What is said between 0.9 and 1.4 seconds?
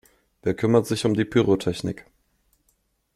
um die